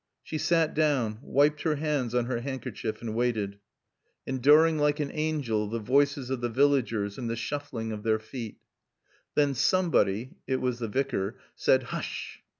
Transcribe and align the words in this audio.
She 0.23 0.39
sat 0.39 0.73
down, 0.73 1.19
wiped 1.21 1.61
her 1.61 1.75
hands 1.75 2.15
on 2.15 2.25
her 2.25 2.41
handkerchief, 2.41 3.01
and 3.03 3.13
waited, 3.13 3.59
enduring 4.25 4.79
like 4.79 4.99
an 4.99 5.11
angel 5.13 5.69
the 5.69 5.77
voices 5.77 6.31
of 6.31 6.41
the 6.41 6.49
villagers 6.49 7.19
and 7.19 7.29
the 7.29 7.35
shuffling 7.35 7.91
of 7.91 8.01
their 8.01 8.17
feet. 8.17 8.57
Then 9.35 9.53
somebody 9.53 10.37
(it 10.47 10.59
was 10.59 10.79
the 10.79 10.87
Vicar) 10.87 11.37
said, 11.53 11.83
"Hush!" 11.83 12.41